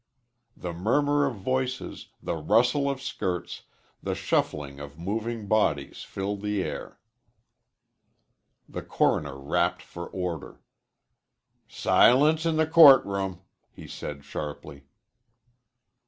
The 0.57 0.73
murmur 0.73 1.27
of 1.27 1.35
voices, 1.35 2.07
the 2.23 2.35
rustle 2.35 2.89
of 2.89 3.03
skirts, 3.03 3.65
the 4.01 4.15
shuffling 4.15 4.79
of 4.79 4.97
moving 4.97 5.45
bodies 5.47 6.01
filled 6.01 6.41
the 6.41 6.63
air. 6.63 6.97
The 8.67 8.81
coroner 8.81 9.37
rapped 9.37 9.83
for 9.83 10.07
order. 10.07 10.59
"Silence 11.67 12.47
in 12.47 12.55
the 12.57 12.65
court 12.65 13.05
room," 13.05 13.41
he 13.69 13.85
said 13.87 14.25
sharply. 14.25 14.87